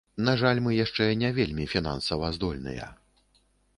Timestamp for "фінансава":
1.73-2.33